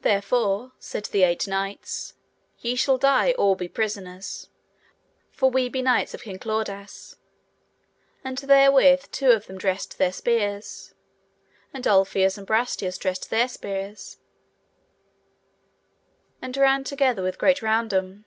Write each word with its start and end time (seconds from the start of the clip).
Therefore, 0.00 0.72
said 0.80 1.04
the 1.04 1.22
eight 1.22 1.46
knights, 1.46 2.14
ye 2.58 2.74
shall 2.74 2.98
die 2.98 3.36
or 3.38 3.54
be 3.54 3.68
prisoners, 3.68 4.48
for 5.30 5.48
we 5.48 5.68
be 5.68 5.80
knights 5.80 6.12
of 6.12 6.22
King 6.24 6.40
Claudas. 6.40 7.14
And 8.24 8.36
therewith 8.38 9.04
two 9.12 9.30
of 9.30 9.46
them 9.46 9.56
dressed 9.56 9.96
their 9.96 10.10
spears, 10.10 10.92
and 11.72 11.86
Ulfius 11.86 12.36
and 12.36 12.48
Brastias 12.48 12.98
dressed 12.98 13.30
their 13.30 13.46
spears, 13.46 14.18
and 16.42 16.56
ran 16.56 16.82
together 16.82 17.22
with 17.22 17.38
great 17.38 17.62
raundon. 17.62 18.24